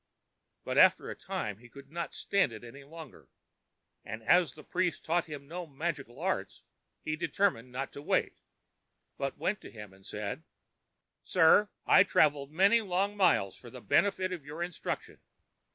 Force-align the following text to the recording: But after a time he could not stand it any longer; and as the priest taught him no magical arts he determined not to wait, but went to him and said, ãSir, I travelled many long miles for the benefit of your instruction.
But 0.63 0.79
after 0.79 1.11
a 1.11 1.15
time 1.15 1.59
he 1.59 1.69
could 1.69 1.91
not 1.91 2.15
stand 2.15 2.51
it 2.51 2.63
any 2.63 2.83
longer; 2.83 3.29
and 4.03 4.23
as 4.23 4.53
the 4.53 4.63
priest 4.63 5.05
taught 5.05 5.25
him 5.25 5.47
no 5.47 5.67
magical 5.67 6.19
arts 6.19 6.63
he 7.03 7.15
determined 7.15 7.71
not 7.71 7.93
to 7.93 8.01
wait, 8.01 8.41
but 9.19 9.37
went 9.37 9.61
to 9.61 9.69
him 9.69 9.93
and 9.93 10.03
said, 10.03 10.41
ãSir, 11.23 11.69
I 11.85 12.03
travelled 12.03 12.49
many 12.51 12.81
long 12.81 13.15
miles 13.15 13.55
for 13.55 13.69
the 13.69 13.79
benefit 13.79 14.33
of 14.33 14.43
your 14.43 14.63
instruction. 14.63 15.19